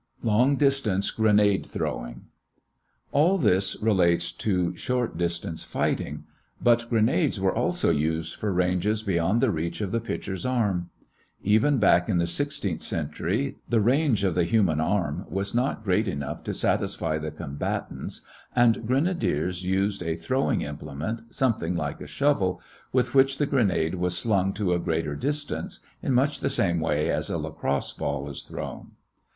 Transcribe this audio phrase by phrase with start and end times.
[0.23, 2.25] LONG DISTANCE GRENADE THROWING
[3.11, 6.23] All this relates to short distance fighting,
[6.59, 10.89] but grenades were also used for ranges beyond the reach of the pitcher's arm.
[11.43, 16.07] Even back in the sixteenth century, the range of the human arm was not great
[16.07, 18.21] enough to satisfy the combatants
[18.55, 22.59] and grenadiers used a throwing implement, something like a shovel,
[22.91, 27.11] with which the grenade was slung to a greater distance, in much the same way
[27.11, 28.93] as a lacrosse ball is thrown.